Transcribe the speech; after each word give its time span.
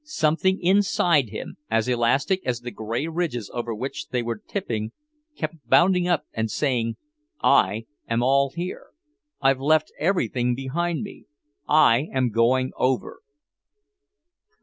Something 0.03 0.59
inside 0.63 1.29
him, 1.29 1.57
as 1.69 1.87
elastic 1.87 2.41
as 2.43 2.61
the 2.61 2.71
grey 2.71 3.05
ridges 3.05 3.51
over 3.53 3.75
which 3.75 4.07
they 4.09 4.23
were 4.23 4.39
tipping, 4.47 4.93
kept 5.35 5.57
bounding 5.69 6.07
up 6.07 6.25
and 6.33 6.49
saying: 6.49 6.95
"I 7.43 7.85
am 8.09 8.23
all 8.23 8.49
here. 8.49 8.93
I've 9.41 9.61
left 9.61 9.91
everything 9.99 10.55
behind 10.55 11.03
me. 11.03 11.25
I 11.69 12.07
am 12.11 12.29
going 12.31 12.71
over." 12.77 13.21